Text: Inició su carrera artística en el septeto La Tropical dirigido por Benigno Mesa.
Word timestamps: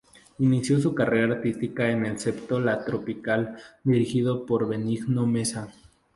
Inició 0.39 0.79
su 0.79 0.95
carrera 0.95 1.35
artística 1.35 1.91
en 1.91 2.07
el 2.07 2.19
septeto 2.19 2.59
La 2.59 2.83
Tropical 2.83 3.59
dirigido 3.83 4.47
por 4.47 4.67
Benigno 4.67 5.27
Mesa. 5.27 5.67